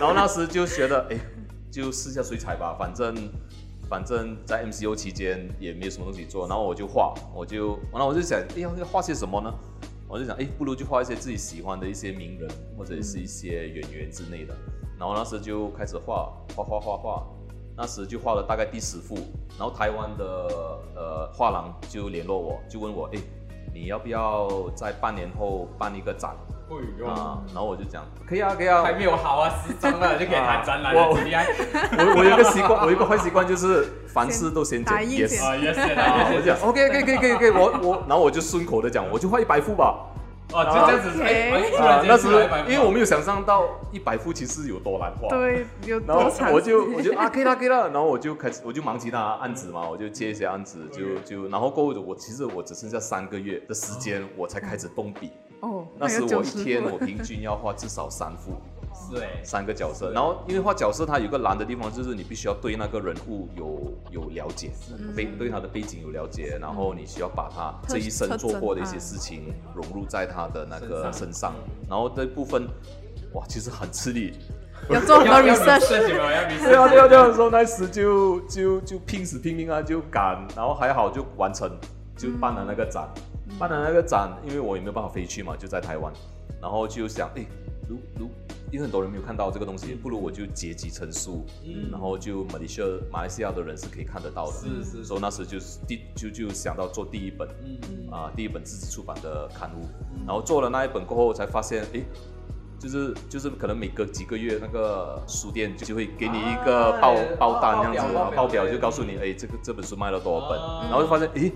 [0.00, 1.16] 后那时就觉得，哎，
[1.70, 3.14] 就试下水彩吧，反正
[3.88, 9.52] 反正在 MCO 期间也没有什么东西做，然后我就画，我就，然后我就想，哎，要要画些什么呢？
[10.08, 14.54] 我就想，哎，不如就画一些自己喜欢的一些名人或者是一些演员之类的，
[14.98, 17.26] 然后那时就开始画画画画画，
[17.76, 19.14] 那时就画了大概第十幅，
[19.56, 20.24] 然后台湾的
[20.96, 23.20] 呃画廊就联络我，就问我，哎，
[23.72, 26.36] 你要不要在半年后办一个展？
[26.70, 28.82] 哎呦，啊，然后我就讲可以啊，可以啊。
[28.82, 31.46] 还没有好啊，时装了就可以谈展览我了，厉害
[31.98, 40.06] 我我有一个习惯，我有一个坏习惯就是凡事都先讲 yes 先啊，yes 啊，我 yes 就讲 OK 可以可以可以可以，我我然后我就顺口的讲，我就画一百幅吧。
[40.52, 45.28] 哦，就这样子哎，突啊然，那时间出来一百因为我没有想象到一百幅其实有多难画。
[45.28, 46.52] 对，有然后多长？
[46.52, 55.30] 我就我就啊可以了可以了，然后我就开始我就忙其他案子嘛，我就接一些案子，就就然后过后我其实我只剩下三个月的时间，我才开始动笔。
[55.60, 58.52] 哦，那时我一天我平均要画至少三幅。
[58.92, 64.72] 是哎，三个角色，然后因为画角色，它有个难的地方就是你必须要对那个人物有有了解，
[65.14, 71.54] 背对他的背景有了解，然后你需要把他这一生做过的一些事情融入在他的那个身上，
[71.88, 72.66] 然后这部分
[73.32, 74.32] 哇，其实很吃力。
[74.90, 81.70] 要做很多 research 对啊，对啊，对啊，说那时就就就拼死拼命啊，就赶，然后还好就完成，
[82.16, 83.08] 就办了那个展，
[83.60, 86.10] 办了那个展，因为我也没有办法飞去嘛，就在台湾，
[86.62, 87.44] 然后就想，哎，
[87.86, 88.30] 如如
[88.72, 91.90] 因为很多人没有看到这个东西，不如我就结集成书，嗯。
[91.90, 97.76] 然后就马来西亚马来西亚的人是可以看得到的，是是所以那时就是第就就想到做第一本，嗯。
[97.82, 99.86] 嗯啊、第一本自己出版的刊物，
[100.26, 102.02] 然后做了那一本过后，才发现，哎，
[102.78, 110.80] 就是就是可能每隔几个月，那个书店就会给你一个报、啊报单这样子，报表就告诉你，哎，这个这本书卖了多少本，啊。
[110.84, 111.52] 然后就发现，诶诶，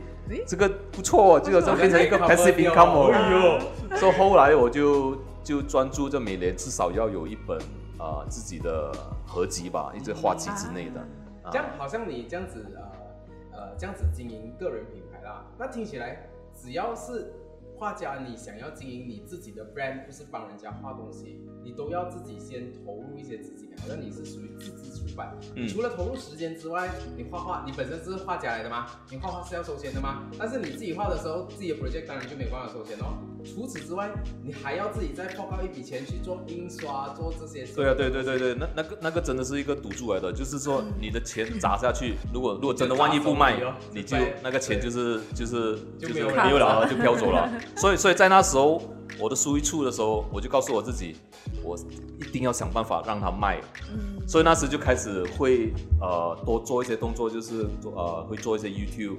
[0.46, 3.10] 这个不错哦，就好像变成一个 passive income 哦。
[3.12, 7.58] 哎呦，所以后来我就就专注这每年至少要有一本
[7.98, 8.92] 啊、呃自己的
[9.26, 11.00] 合集吧，一直画集之类的。
[11.42, 11.50] 啊。
[11.50, 17.32] 这样好像你这样子呃呃这样子经营个人品牌啦，那听起来只要是
[17.76, 25.34] 画家，你想要经营你自己的 brand，不是帮人家画东西，你都要自己先投入一些资金，好像你是属于自资出版。
[25.54, 28.86] 嗯除了投入时间之外，你画画，你本身是画家来的吗？
[29.10, 30.24] 你画画是要收钱的吗？
[30.38, 33.18] 但是你自己画的时候，自己的 project 当然就没有办法收钱哦。
[33.44, 34.10] 除此之外，
[34.42, 37.66] 你还要自己再报告一笔钱去做印刷，做这些。
[37.74, 43.54] 对啊，对对对对，那那个那个真的是一个赌注来的，就是说你的钱砸下去，如果如果真的万一不卖
[43.92, 47.50] 你就那个钱就是就是就没有了没有了，就飘走了。
[47.76, 48.82] 所以所以在那时候，
[49.18, 51.16] 我的书一出的时候，我就告诉我自己，
[51.62, 51.76] 我
[52.18, 53.60] 一定要想办法让它卖。
[53.92, 54.14] 嗯。
[54.26, 59.18] 所以那时就开始会呃多做一些动作，就是做呃会做一些 YouTube，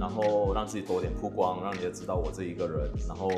[0.00, 3.28] 然后让自己多点曝光，让人家知道我这一个人，然后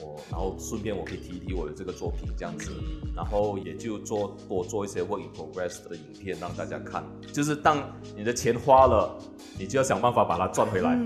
[0.00, 2.70] 我然后顺便我可以提一提我的这个作品这样子，
[3.16, 7.78] 然后也就做多做一些 work in progress 的影片让大家看，就是当
[8.16, 9.18] 你的钱花了，
[9.58, 10.96] 你就要想办法把它赚回来。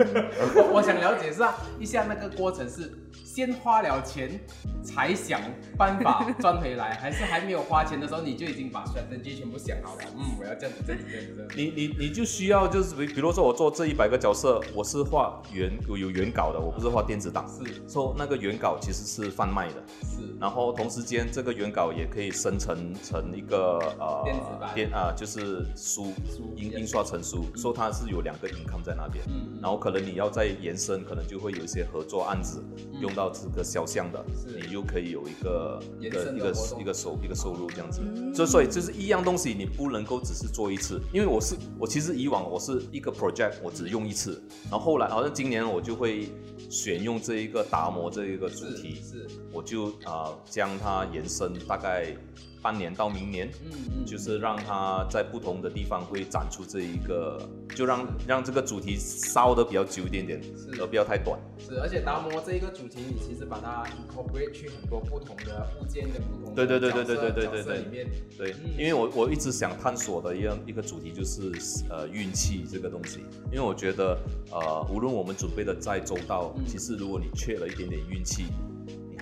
[0.55, 2.93] 我 我想了解一下，一下那个过程是
[3.35, 4.39] 先花了钱
[4.85, 5.41] 才想
[5.79, 10.03] 办法赚回来，还是还没有花钱的时候你就已经把 strategy 全部想好了？
[10.15, 11.55] 嗯，我要这样子，这样子，这样子。
[11.57, 17.89] 你你你就需要就是比比如说我做这一百个角色，我是画原有有原稿的，我不是画电子档，是。
[17.89, 24.75] 说那个原稿其实是贩卖的，是，然后同时间这个原稿也可以生成成一个呃电子版。
[24.75, 29.25] 电啊、就是书书印印刷成书，所以它是有两个 income 在那边。
[29.27, 29.59] 嗯。
[29.63, 32.63] 然后可能你要再延伸，可能就会有一些合作案子、
[33.01, 38.01] 用到这个肖像的，你又可以有一个一个一个一个收一个收入这样子。
[38.03, 38.33] 嗯。
[38.33, 46.29] 就所以就是一样东西，你不能够只是做一次，因为我是我其实以往我是一个 project 我只用一次，然后后来好像今年我就会
[46.71, 49.29] 选用这一个达摩这一个主题，是，是。
[49.53, 52.15] 我就啊、呃将它延伸大概
[52.63, 57.39] 半年到明年，嗯嗯，就是让它在不同的地方会展出这一个，
[57.75, 60.81] 就让让这个主题烧的比较久一点点，是。
[60.81, 61.39] 而不要太短。
[61.59, 68.07] 是，而且达摩这一个主题，你其实把它 incorporate 去很多不同的物件跟不同的对对对对对对对角色对里面，
[68.39, 68.71] 对，嗯。
[68.79, 71.53] 因为我我一直想探索的一样一个主题就是
[71.91, 73.21] 呃运气这个东西，
[73.51, 74.17] 因为我觉得
[74.51, 76.65] 呃无论我们准备的再周到，嗯。
[76.67, 78.72] 其实如果你缺了一点点运气，你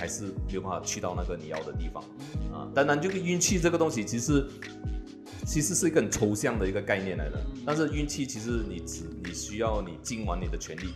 [0.00, 2.02] 还是没有办法去到那个你要的地方。
[2.50, 2.66] 啊。
[2.74, 4.46] 当然，这个运气这个东西其实
[5.44, 7.62] 其实是一个很抽象的一个概念来的，嗯。
[7.66, 10.94] 但是运气其实你只你需要你尽完你的全力，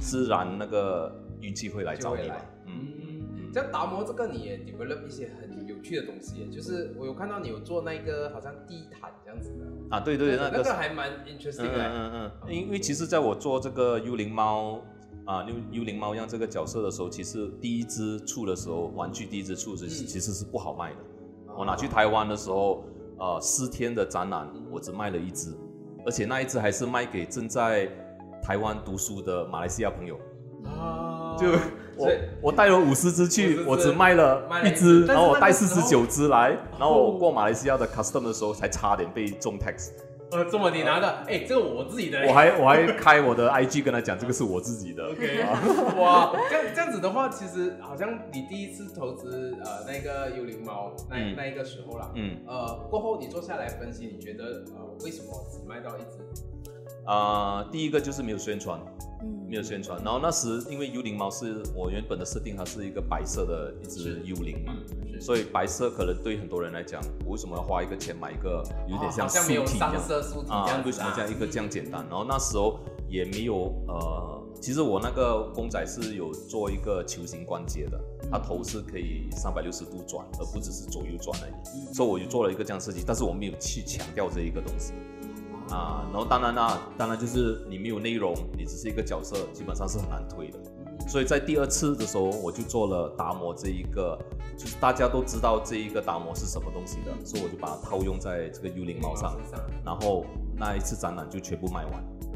[0.00, 2.40] 自然那个运气会来找你来。
[2.66, 2.72] 嗯。
[3.36, 11.88] 嗯，像达摩这个你也 develop 一些很有趣的东西，就是我有看到你有做那个好像地毯这样子的，啊，对对，那那个还蛮 interesting 嗯的。
[11.88, 14.80] 嗯嗯嗯，因为其实在我做这个幽灵猫
[15.24, 20.96] 啊幽幽灵猫一样这个角色的时候，其实第一只出的时候，玩具第一只出是嗯其实是不好卖的。
[21.48, 22.84] 哦我拿去台湾的时候，
[23.18, 25.56] 呃，四天的展览我只卖了一只，
[26.04, 27.88] 而且那一只还是卖给正在
[28.42, 30.18] 台湾读书的马来西亚朋友。
[30.66, 31.46] 啊，就
[31.96, 32.10] 我
[32.42, 39.90] 我带了五十只去，我只卖了一一只，然后我带四十九只来，然后我过马来西亚的 custom 的时候才差点被中 tax。
[40.30, 45.04] 呃，这么你拿的，哎，这个我自己的，我还我还开我的 IG 跟他讲，这个是我自己的。
[45.12, 45.42] OK，
[46.00, 56.18] 哇，这样这样子的话，其实好像你第一次投资呃那个幽灵猫那、嗯那一个时候啦，嗯呃过后你坐下来分析，你觉得呃为什么只卖到一只？
[57.06, 58.80] 啊、第一个就是没有宣传，
[59.22, 60.02] 嗯没有宣传。
[60.02, 64.74] 然后那时因为幽灵猫是我原本的设定，它是一个白色的一只幽灵嘛，
[65.20, 70.02] 所以白色可能对很多人来讲，我为什么要花一个钱买一个有点像哦好像没有素体一样上？
[70.02, 72.04] 色素体这样子为什么这样一个这样简单？
[72.08, 81.94] 然后那时候也没有呃，其实我那个公仔是有做一个球形关节的，它头是可以三百六十度转，而不只是左右转而已。
[81.94, 84.94] 所以我就做了一个这样设计，但是我没有去强调这一个东西。
[85.70, 90.58] 啊，然后当然啦，当然就是你没有内容，你只是一个角色，基本上是很难推的。
[91.06, 94.18] 所以在第二次的时候，我就做了达摩这一个，
[94.56, 99.36] 就是大家都知道这一个达摩是什么东西的，所以我就把它套用在这个幽灵猫上，
[99.84, 100.24] 然后
[100.56, 101.92] 那一次展览就全部卖完。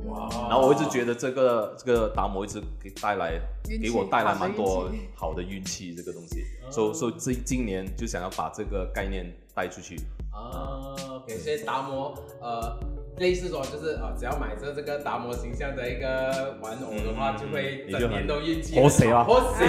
[0.06, 3.40] 哇然后我一直觉得这个这个达摩一直给带来
[3.80, 9.96] 给我带来蛮多好的运气，这个东西，所以所以这今年就想要把这个概念带出去。
[10.30, 12.78] 啊，OK，所以达摩呃。
[13.18, 18.88] 类似说就是呃，只要买着这个达摩形象的一个玩偶的话，嗯就会整年都运气好。
[18.88, 19.24] 谁啊。
[19.24, 19.66] 活谁，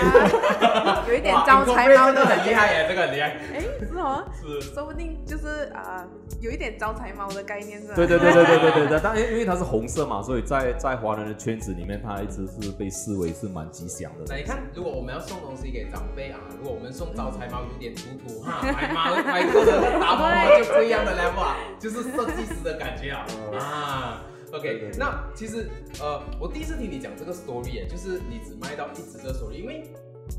[1.09, 4.61] 有一点招财猫真的的很厉害耶，这个很厉害，哎，是哦，是。
[4.73, 6.05] 说不定就是啊、
[6.41, 7.95] 有一点招财猫的概念是吧？
[7.95, 14.25] 对对对对对对对对，但因为因为它是红色嘛，所以在在华人的圈子里面，它一直是被视为是蛮吉祥的。
[14.27, 23.25] 那你看，如果我们要送东西给长辈啊，如果我们送招财猫有点土土哈，买猫买过的达摩猫就不一样的 level 啊，就是设计师的感觉啊
[23.57, 24.25] 啊。
[24.51, 25.69] OK，那其实
[26.01, 29.83] 呃，我第一次听你讲这个 story，耶就是你只卖到一只这个 story，因为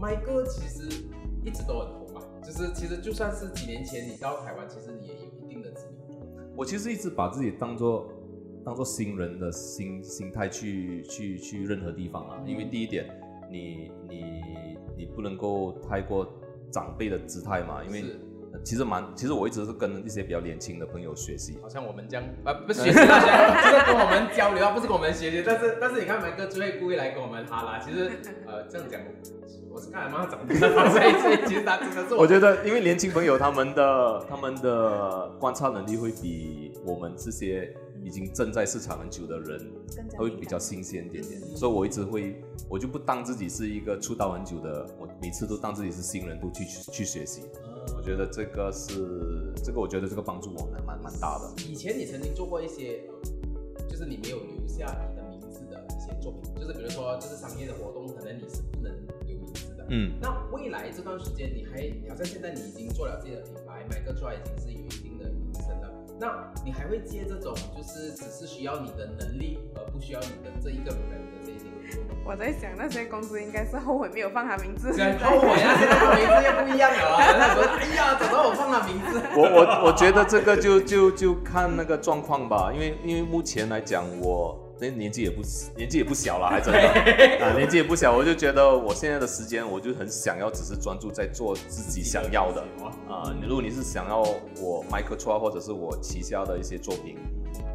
[0.00, 1.04] 麦哥其实
[1.44, 6.26] 一直都很红嘛，就是其实就算是几年前你到台湾，其实你也有一定的知名度。
[6.56, 8.10] 我其实一直把自己当做
[8.64, 13.08] 当做新人的心心态去去去任何地方啊，因为第一点，
[13.48, 14.42] 你你
[14.98, 16.26] 你不能够太过
[16.72, 18.04] 长辈的姿态嘛，因为
[18.64, 21.58] 其实蛮其实我一直是跟一些比较年轻的朋友学习。
[21.62, 25.42] 好像我们这样，啊， 不是学习大家，就是跟我们交流啊，不是跟我们学习。
[25.44, 27.78] 但是，但是你看，麦哥就会故意来跟我们哈拉。
[27.78, 28.10] 其实，
[28.46, 29.00] 呃，这样讲，
[29.70, 39.70] 我是看他妈长大的，所以所以其实他真的是我觉得，因为年轻朋友他们的他们的观察能力会比我们这些已经正在市场很久的人
[40.12, 47.42] 他会比较新鲜一点点，所以我一直会，我就不当自己是一个出道很久的，我每次都当自己是新人，都去去去学习。
[47.96, 51.62] 我觉得这个是这个，我觉得这个帮助我蛮蛮蛮大的。
[51.68, 53.02] 以前你曾经做过一些，
[53.76, 58.92] 呃就是你没有留下你的名字的一些作品，就是比如说，就是商业的活动，可能你是不能
[59.26, 59.86] 留名字的。
[59.88, 65.90] 嗯，那未来这段时间，你还好像现在你已经做了自己的品牌，麦克出来已经是有一定的名声了。
[66.18, 71.39] 那你还会接这种就是只是需要你的能力，而不需要你的这一个人的？
[72.24, 74.90] 我在想那些公司应该是后悔没有放他名字。
[74.92, 74.96] 后
[75.40, 77.36] 悔啊，现在他名字又不一样了啊。
[77.38, 79.20] 那时候，哎呀，早知道我放他名字。
[79.36, 85.42] 我我我觉得这个就就就看那个状况吧，因为因为目前来讲，我那年纪也不
[85.76, 86.80] 年纪也不小了，还真的
[87.44, 92.62] 啊，年纪也不小，我就觉得我现在的时间，我就很想要只是专注在做自己想要的
[93.10, 93.34] 啊。
[93.42, 94.20] 如果你是想要
[94.60, 97.16] 我 Michael Chua 或者是我旗下的一些作品，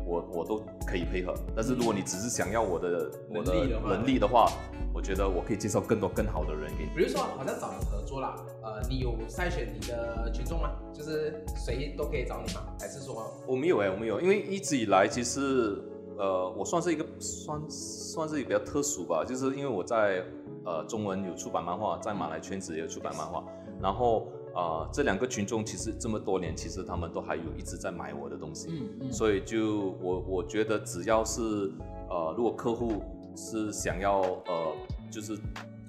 [0.06, 1.34] 我我都可以配合。
[1.56, 4.52] 但是如果你只是想要我的我的能力的话能力的话，
[4.94, 6.89] 我觉得我可以介绍更多更好的人给你。
[6.96, 10.72] 比如说，好像找你合作啦，呃，你有筛选你的群众吗？
[10.94, 12.62] 就是谁都可以找你吗？
[12.80, 15.84] 还是说，我没有哎、我没有，因为一直以来其实
[16.18, 20.24] 呃，我算是一个算算是一个比较特殊吧，就是因为我在
[20.63, 23.44] 呃中文有出版漫画，在马来圈子也有出版漫画，
[23.82, 31.41] 然后呃这两个群众其实这么多年，其实他们都还有一直在买我的东西，嗯嗯所以就我我觉得只要是
[32.10, 33.04] 呃如果客户
[33.36, 34.73] 是想要呃
[35.12, 35.38] 就是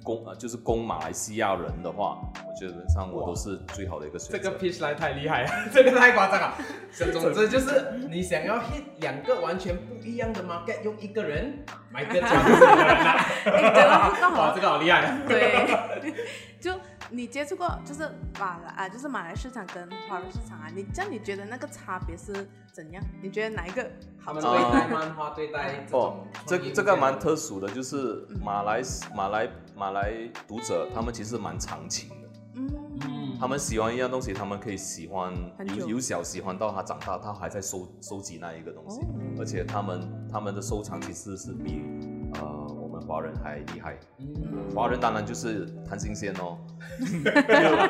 [0.03, 4.37] 供呃就是供马来西亚人的话，我基本上我都是最好的一个选择。
[4.37, 6.53] 这个 pitch line 太厉害了， 这个太夸张了。
[7.13, 13.25] 总之就是你想要 hit 两个完全不一样的 market，用一个人买个家就是一个人啦。
[13.45, 15.21] 哎真的是刚好哇，这个好厉害。
[15.27, 16.13] 对，
[16.59, 16.71] 就
[17.09, 23.01] 你接触过就是马来啊，就是马来市场跟华人市场啊，你这样你觉得那个差别是怎样？
[23.21, 23.89] 你觉得哪一个
[24.19, 24.41] 好吃？
[24.41, 28.81] 他们对待漫画，对待哦，这这个蛮特殊的，就是马来
[29.15, 30.13] 马来马来
[30.47, 32.15] 读者，他们其实蛮长情的。
[32.55, 32.69] 嗯，
[33.01, 39.05] 嗯，他们喜欢一样东西，他们可以喜欢很久由由小喜欢到他长大，他还在收收集那一个东西，哦
[39.39, 41.81] 而且他们他们的收藏其实是比
[43.07, 43.97] 华人还厉害。
[44.19, 46.57] 嗯华人当然就是贪新鲜哦，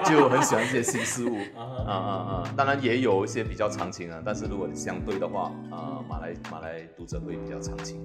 [0.05, 2.53] 就就很喜欢这些新事物啊啊啊！
[2.55, 7.99] 当然也有一些比较长情啊，但是如果相对的话，啊、马来马来读者会比较长情。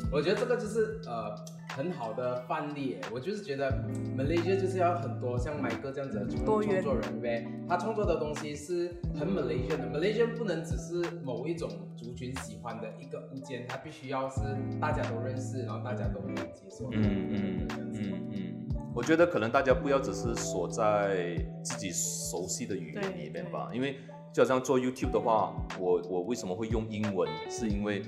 [0.00, 1.34] 嗯，我觉得这个就是呃
[1.70, 2.98] 很好的范例。
[3.12, 3.70] 我就是觉得
[4.16, 10.00] Malaysia 就是要很多像麦哥这样子的创作人呗，他创作的东西是很 Malaysian 的。
[10.00, 14.40] Malaysian 不能只是某一种族群喜欢的一个物件，它必须要是
[14.80, 16.88] 大家都认识，然后大家都能接受。
[16.92, 23.96] 嗯嗯嗯嗯，我觉得可能大家不要只是锁在自己熟悉的语言里面吧，因为
[24.32, 28.02] 就好像做 YouTube 的话，我我为什么会用英文，是因为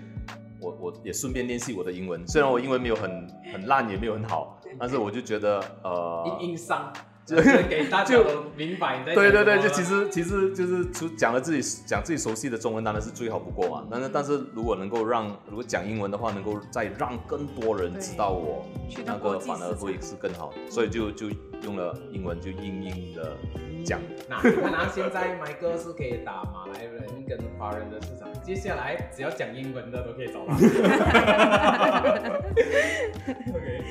[0.64, 6.90] 我我也顺便练习我的英文，虽然我英文没有很很烂，也没有很好，但是我就觉得呃，硬硬上，
[7.26, 13.86] 就就是给大家都明白你在对对对，就其实其实就是除讲了自己讲自己熟悉的中文，当然是最好不过嘛。
[13.90, 18.64] 但是但是如果能够让如果讲英文的话，能够再让更多人知道我
[19.04, 20.52] 那个反而会是更好。
[20.70, 21.26] 所以就就
[21.62, 23.36] 用了英文，就硬硬的
[23.84, 24.00] 讲。
[24.28, 30.56] 那你看啊，现在麦哥是可以打马来人跟华人的市场，接下来只要讲英文的都可以找他。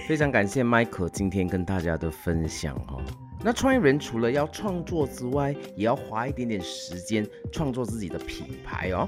[0.07, 3.01] 非常感谢 Michael 今天跟大家的分享哦。
[3.45, 9.07] 那创业人除了要创作之外，也要花一点点时间创作自己的品牌哦。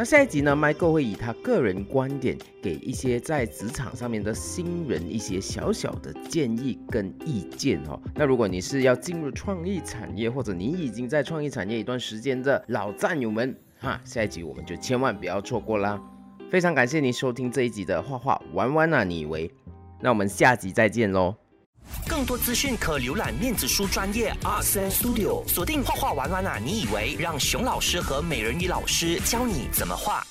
[0.00, 8.00] 那下一集呢，Michael 会以他个人观点，给一些在职场上面的新人一些小小的建议跟意见哦。
[8.14, 16.02] 那如果你是要进入创意产业，或者你已经在创意产业一段时间的老战友们，哈，下一集我们就千万不要错过啦。
[16.50, 19.52] 非常感谢您收听这一集的画画玩玩啊，你以为？
[20.00, 21.34] 那我们下集再见喽。
[22.06, 26.58] 更多资讯可浏览面子书专业 rc Studio，锁定画画玩玩啊！
[26.62, 30.26] 你以为让熊老师和美人鱼老师教你怎么画？